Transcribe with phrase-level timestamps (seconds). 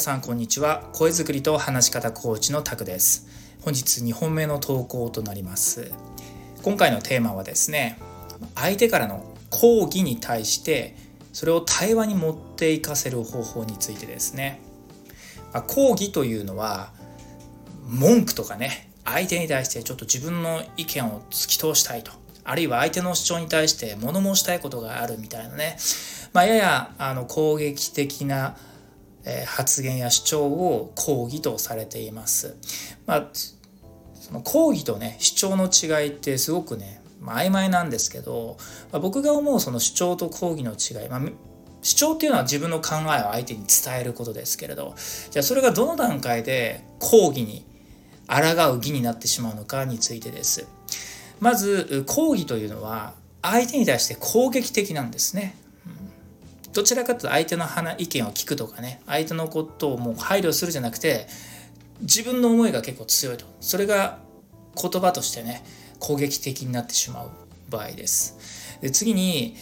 [0.00, 0.88] さんこんにちは。
[0.94, 3.28] 声作りと話し方コーチのタクです。
[3.60, 5.92] 本日2本目の投稿となります。
[6.62, 7.98] 今回のテーマはですね
[8.54, 10.96] 相手からの抗議に対して
[11.34, 14.62] それを対話に持っていかせる方法についてですね、
[15.52, 16.92] まあ、抗議というのは
[17.86, 22.12] 文句とかね相手に対してちょっと自分の意見を突き通したいと。
[22.42, 25.76] あるいは相手の主張に対して物申したいことがあるみたいなね、
[26.32, 28.56] まあ、ややあの攻撃的な
[29.24, 32.56] え発言や主張を抗議とされています。
[33.06, 33.28] まあ、
[34.14, 38.56] その抗議とね主張の違いってすごくね、まあ、曖昧なんですけど、
[38.92, 41.20] まあ、僕が思うその主張と抗議の違い、まあ、
[41.82, 44.94] 主張っていうのは自分の考えを相手に伝えることですけれど
[45.30, 47.66] じゃあそれがどの段階で抗議に
[48.28, 50.68] 抗う義になってしまうのかについてです。
[51.40, 55.56] まず抗議というのは相手に対して攻撃的なんですね。
[56.72, 57.66] どちらかというと相手の
[57.98, 61.26] 意見を聞くとかね相手のことをもう配慮するじゃなくて
[62.00, 63.44] 自分の思いが結構強いと。
[63.60, 64.18] それが
[64.80, 65.64] 言葉としてね
[65.98, 67.30] 攻撃的になってしまう
[67.68, 68.78] 場合です。
[68.80, 69.56] で次に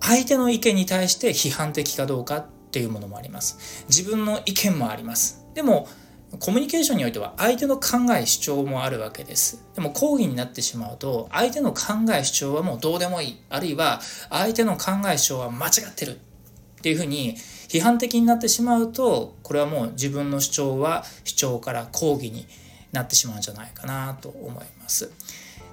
[0.00, 3.84] 相手の意見に対して批判的かどうかっていうものもあります。
[3.88, 5.44] 自分の意見もあります。
[5.54, 5.88] でも
[6.38, 9.64] コミュニケーションにおいては相手の考え主張もあるわけです。
[9.74, 13.40] でも抗議になってしまうと相手の考え主張はもうどうでもいい。
[13.48, 17.36] あるいは相手の考え主張は間違ってるっていうふうに
[17.68, 22.46] 批判的になってしまうとこれはもう自分の主張は主張から抗議に
[22.92, 25.10] なってしまうんじゃないかなと思います。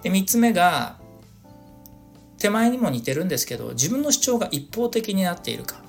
[0.04, 0.98] で3つ目が
[2.38, 5.85] 手前にも似てるんですけど自分の主張が一方的になっているか。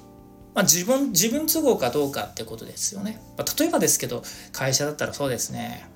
[0.56, 3.20] まあ、自分自分都合かどうかってことですよね。
[3.36, 5.86] まあ、例えばですけど会社だったらそうですね、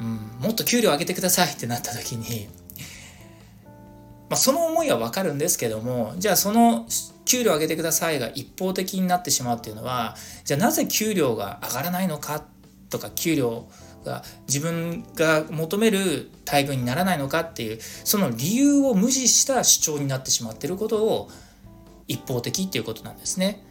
[0.00, 2.48] うん、もっと給料上げてくださいってなった時に、
[4.28, 6.88] まあ、その思いはわかるんですけどもじゃあその
[7.24, 12.44] 給料上げてくださいが一方的になってしまうっていうのはじゃあなぜ給料が上がらないのか
[12.90, 13.68] とか給料
[14.04, 21.30] が自分が求める待遇にならないのかっていうその理由を無視した主張になってしまってることを
[22.08, 23.62] 一方的っていうことなんですね。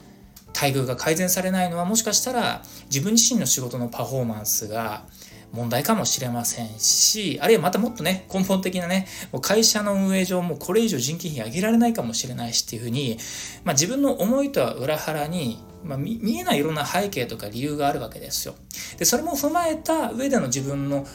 [0.56, 5.04] 待遇が改善されないのはもしかしたら自分自身の仕事のパフォーマンスが
[5.52, 13.18] 問題かもしれませんし、あるいはまたもっとね、根本的なね、もう会社の運営上もうこれ以上人件費上げられないかもしれないしっていうふうに、
[13.64, 18.56] まあ、自分の思いとは裏腹に、まあ、見えないいろんな背景とか理由があるわけですよ。
[18.98, 21.06] で、それも踏まえた上での自分の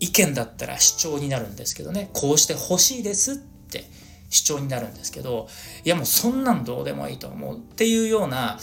[0.00, 3.84] 意見だったら主張になるんですけどね、こうしてほしいですって
[4.32, 5.46] 主張になるんですけど
[5.84, 8.58] いやもうそんなんどうでもいいと思うっていうような、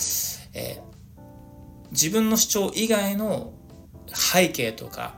[0.53, 3.53] えー、自分の主張以外の
[4.07, 5.13] 背景とか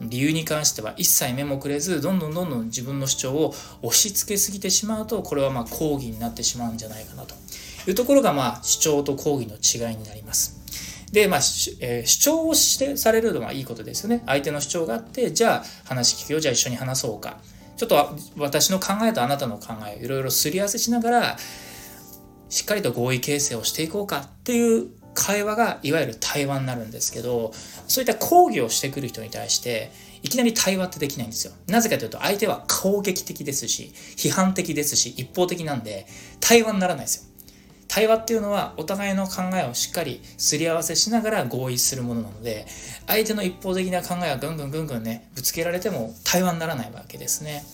[0.00, 7.34] 理由に関しては一切目もくれずどんどんどんどん自分の主張を押し付けすぎてしまうとこれはまあ抗議になってしまうんじゃないかなと
[7.86, 10.60] いうところがまあ主張と抗議の違いになります。
[11.12, 11.40] で、まあ、
[11.80, 14.22] えー、主張をしてされるのはいいことですよね。
[14.26, 17.38] 相手の主張があって、じゃあ話聞くよ、じゃあ一緒に話そうか。
[17.80, 21.36] ちょっと私の考えとあなたの考えいろいろすり合わせしながら
[22.50, 27.52] しっかりと合意形成をしていこうかっていう会話がいわゆる対話になるんですけど
[27.88, 29.92] そういった抗議をしてくる人に対して
[30.22, 31.54] いきなり対話ってできないんですよ。
[31.68, 36.06] なぜかというと相手は攻撃的ですし批判的ですし一方的なんで
[36.38, 37.29] 対話にならないですよ。
[37.92, 42.64] 対話っていうのはお互いの考えをしっかりすり合わせしながら合意するものなので
[43.08, 47.64] 相手の一方的な考えはぐんぐんぐんぐんねぶつけられても対話にならないわけですね。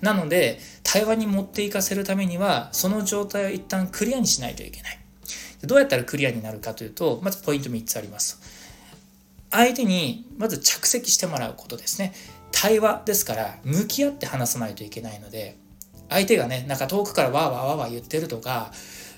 [0.00, 4.98] なので対話に持っていかせるためにはその状態を一旦クリアにしないといけない。
[5.64, 8.40] どうやったらクリアになるかというとまずポイント3つあります。
[9.50, 12.12] 相手にまず着席してもらうことですね。
[12.52, 15.56] 対話ですから向き合って話さないといけないので
[16.08, 18.70] 相手がねなんか遠くからわーわーわーわー言ってるとか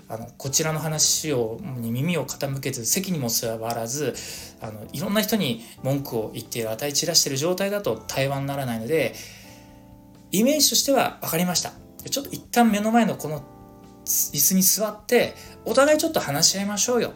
[0.09, 4.15] あのこちらの話をに耳を傾けず席にも座らず
[4.61, 9.15] あのいろんな人に文句を言っている与え散らしている状態だと対話にならないので
[10.31, 11.73] イメージとしては分かりました。
[12.09, 13.43] ちょっと一旦目の前のこの
[14.05, 15.35] 椅子に座って
[15.65, 17.13] お互いちょっと話し合いましょうよ。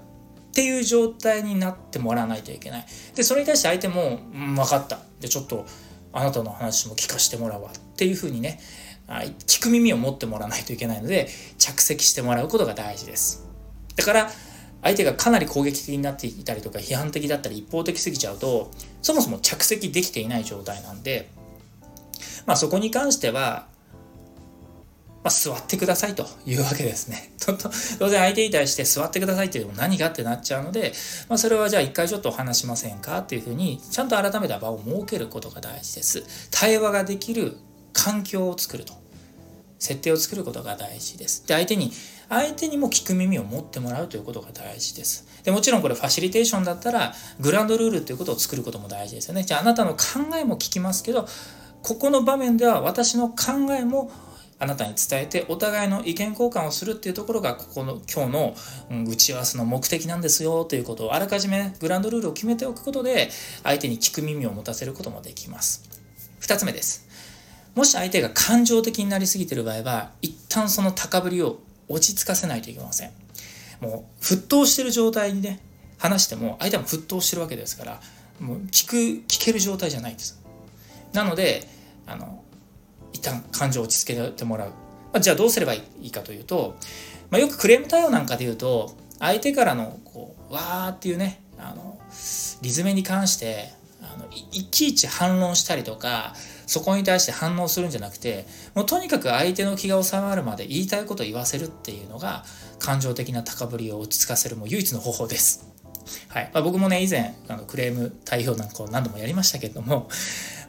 [0.51, 2.87] っていう状態になってもらわないといけない。
[3.15, 5.65] でそれに対して相手も「、分かった」でちょっと
[6.13, 7.71] あなたの話も聞かせてもらうわ。
[7.71, 8.61] っていうふうにね
[9.19, 11.29] 聞く耳を持ってもらわないといけないので
[11.59, 13.47] 着席してもらうことが大事です
[13.97, 14.31] だから
[14.83, 18.71] 相手がかなり攻撃的になっていたりとか批判的だったり一方的すぎちゃうと
[19.03, 21.29] そもそも着席できていない状態なんで
[22.47, 23.69] まあそこに関しては
[25.23, 27.33] まあ、座ってくださいというわけですね。
[27.99, 30.95] 当然相手に対して座ってくださいっていうのも何がってなっちゃうので、
[31.29, 36.25] まあ、それはじゃあ一回ちょっとお話しませんかっていうふうにちゃんと改めた場を設けることが大事です。
[36.51, 37.59] 対話ができる
[37.93, 38.95] 環境を作ると。
[39.79, 41.47] 設定を作ることが大事です。
[41.47, 41.91] で、相手に
[42.31, 45.27] 相手にも聞く耳を持ってもらうということが大事です。
[45.43, 49.43] でもちろんこれファシリテーションだったらグランドルールっていうことを作ることも大事ですよね。
[49.43, 49.97] じゃああなたの考
[50.39, 51.27] えも聞きますけど
[51.83, 54.13] ここの場面では私の考えも
[54.61, 58.55] あなたに伝えてお互いの意見交換をするっていうところがここの今日の
[59.09, 63.31] 打ち合わせの目的なんですよということをあらかじめグランドルールを決めておくことで
[63.65, 65.89] 相手に聞く耳を持たせることもできます
[66.43, 67.09] 2つ目です
[67.75, 73.11] もし相手が感情的になりすぎてる場合は一旦その高ぶりを落ち着かせないといけません。
[73.81, 75.61] もう沸騰してる状態にね
[75.99, 78.01] 話しても相手も沸騰してるわけですから
[78.39, 78.97] もう聞く
[79.27, 80.41] 聞ける状態じゃないんです。
[81.13, 81.67] なので
[82.07, 82.43] あの
[83.13, 84.75] 一旦感情を落ち着けてもらう、ま
[85.15, 86.77] あ、じゃあどうすればいいかというと、
[87.31, 91.99] まあ、よくクレーム対応なんかで言うと相手からのこうわーっていうねあの
[92.63, 93.73] リズムに関して
[94.21, 96.35] のいちいち反論したりとか
[96.67, 102.45] そこに対して反応するんじゃなくてもうとにかく相手の気が収まるまで言いたいことを言わせるっていうのが
[102.79, 105.70] 感情的な高ぶりを落ち着かせるもう唯一の方法です。
[106.29, 110.09] はいまあ、僕もね以前あのクレーム対応なんかを何度もやりましたけれども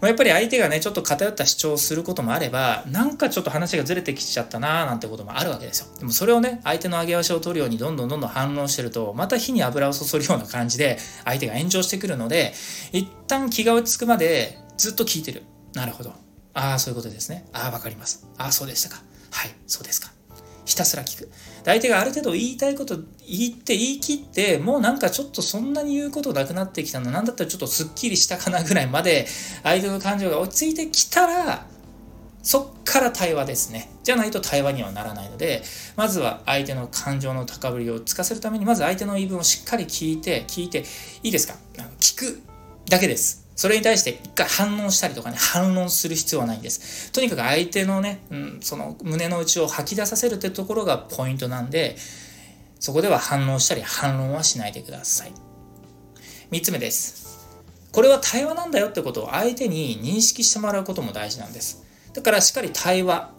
[0.02, 5.88] ま、やっぱり相手がね、ちょっと偏った主張をすることもあれば、なんかちょっと話がずれてきちゃったなーなんてこともあるわけですよ。
[6.00, 12.54] でもそれをね、相手の上げ足を取るようにどんどんどんどん反論してると、また火に油を注ぐような感じで、相手が炎上してくるので、
[12.92, 15.44] 一旦気が落ち着くまでずっと聞いてる。
[15.76, 16.14] なるほど。
[16.56, 17.46] ああ、そういうことですね。
[17.54, 18.26] ああ、わかります。
[18.38, 19.04] ああ、そうでしたか。
[19.30, 20.12] はい、そうですか。
[20.66, 21.32] ひたすら聞く。
[21.66, 22.98] 相手がある程度言いたいこと
[23.28, 29.28] 言って言い切って、もうなんかちょっとそんなに言うことなくなってきたの、なんだったらちょっとすっきりしたかなぐらいまで
[29.64, 31.66] 相手の感情が落ち着いてきたら、
[32.44, 33.92] そっから対話ですね。
[34.04, 35.62] じゃないと対話にはならないので、
[35.96, 40.84] まずは相手の感情の高ぶりをつかせるために、まず相手の言い分をしっかり聞いて、聞いて、
[41.22, 41.54] いいですか？
[42.00, 42.42] 聞く
[42.90, 43.48] だけです。
[43.62, 47.12] それに対して一回反応したりとかね、反論する必要はないんです。
[47.12, 51.96] とにかく相手のね、うん、その胸の内を吐き出させるってところがポイントなんで、
[52.80, 55.34] そこでは反応したり反論はしないでください。
[56.50, 57.48] 3つ目です。
[57.92, 61.84] これは対話なんだよってことを相手に認識してもらうことも大事なんです。
[62.14, 63.30] だからしっかり対話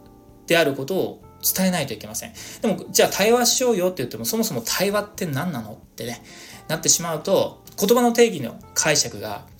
[0.46, 2.32] であることを伝えないといけません。
[2.60, 6.22] でも、じゃあ対話しようよって言っても、そもそも対話って何なのってね、
[6.68, 9.50] なってしまうと、言葉の定義の解釈が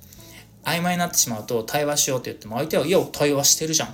[0.64, 3.93] 曖昧になってしまうと対話しようって言っても相手は「いや対話してるじゃん」っ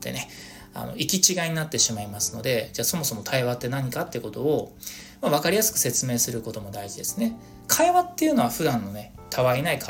[0.00, 0.28] てね
[0.72, 4.76] あの行き違いになってしまいますのでじゃあそもそも対話って何かってことを、
[5.20, 7.36] まあ、分かりやすく説明することも大事ですね。
[7.66, 9.80] 会話っていうのは普段のねたわいない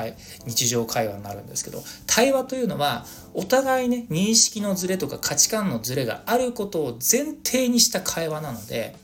[0.47, 8.95] 日常会話になるんですけど対話というのはお互いね認識のズレとか価値観のズレがあることを前提にした会話なので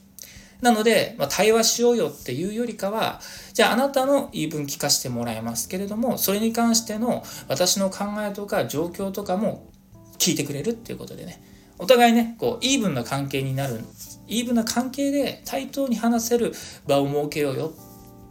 [0.60, 3.20] なので、まあ、対話しようよっていうよりかは、
[3.52, 9.70] じゃああなたの言い分聞かせてもらいますけれども、それに関しての私の考えとか状況とかも
[10.18, 11.42] 聞いてくれるっていうことでね、
[11.78, 13.80] お互いね、こう、イーブンな関係になる、
[14.26, 16.52] イーブンな関係で対等に話せる
[16.86, 17.72] 場を設けようよ。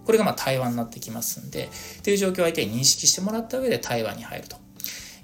[0.06, 1.70] これがまあ対話になってきますんで、
[2.00, 4.58] っていう状況を相手に認識してもらった上で対話に入ると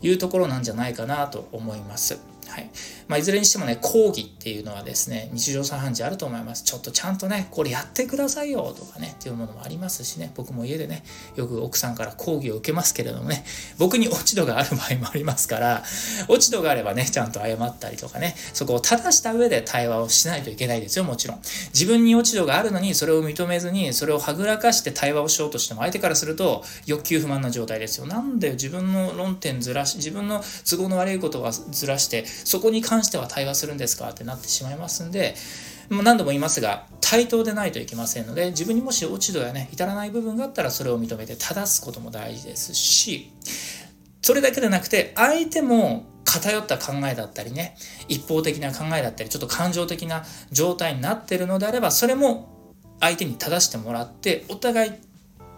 [0.02, 2.20] いうところなんじゃないかなと思います。
[2.52, 2.70] はい
[3.08, 6.64] まあ、いずれにしてもね、講義っていうのはですね、日常茶飯事あると思います。
[6.64, 11.04] ちょっとちゃんとね、これやってくださいよとかね、っていうものもありますしね、僕も家でね、
[11.36, 13.44] よく奥さんから講義を受けますけれどもね、
[13.78, 15.84] 僕に落ち度がある場合もありますから、
[16.28, 21.42] 落ち度があればね、ちゃんと謝ったりとかね、そこを正した上で対話をしないといけないですよ、もちろん。
[21.74, 28.06] 自分に落ち度があるのに、それを認めずに、それをはぐらかして対話をしようとしても、相手からすると欲求不満な状態ですよ。
[28.06, 35.36] なんで自分の論点ずらし、自分の都合の悪いことはずらして、そこに関しては対話するんですかってなってしまいますんで、
[35.90, 43.32] もう何度も言いますが、対等でないといけませんので、自分にもし落ち度やね、至らない部分があったらそれを認めて正すことも大事ですし、
[44.22, 47.76] それだけでなくて、相手も偏った考えだったりね、
[48.08, 54.92] 一方的な考えだったり、ちょっと感情的な状態になってるのであれば、それも相手に正してもらって、お互い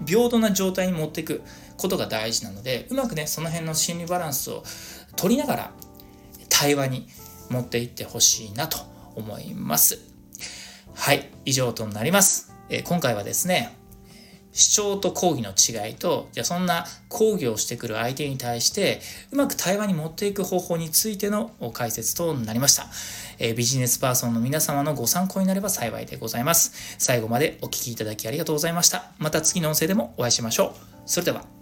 [0.08, 1.44] 平等な状態に持っていく
[1.78, 4.64] ことが大事なので、うまくね、その辺の心理バランスを
[5.16, 5.72] 取りながら、
[6.54, 7.08] 対話に
[7.50, 8.78] 持っていってほしいなと
[9.16, 10.00] 思います。
[10.94, 12.54] はい、以上となります。
[12.70, 13.76] えー、今回はですね、
[14.52, 22.86] 主張と講義の違いと、じゃあそんな講義をしてくる相手に対して、うまく対話に持っていく方法についての解説となりました。
[23.40, 26.96] えー、ビジネスパーソンの皆様のご参考になれば幸いでございます。
[27.00, 29.12] 最後までお聴きいただきありがとうございました。
[29.18, 30.72] また次の音声でもお会いしましょう。
[31.08, 31.53] それでは。